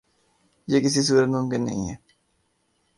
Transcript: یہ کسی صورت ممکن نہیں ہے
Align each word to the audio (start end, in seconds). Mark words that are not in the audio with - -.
یہ 0.67 0.79
کسی 0.79 1.01
صورت 1.01 1.29
ممکن 1.29 1.61
نہیں 1.65 1.89
ہے 1.89 1.95